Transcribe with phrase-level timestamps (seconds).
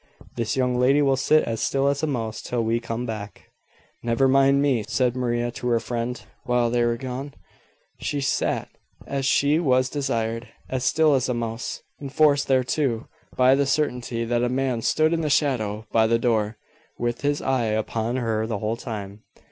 [0.35, 3.51] This young lady will sit as still as a mouse till we come back."
[4.01, 6.19] "Never mind me," said Maria, to her friend.
[6.43, 7.35] While they were gone,
[7.99, 8.69] she sat
[9.05, 14.41] as she was desired, as still as a mouse, enforced thereto by the certainty that
[14.43, 16.57] a man stood in the shadow by the door,
[16.97, 19.21] with his eye upon her the whole time.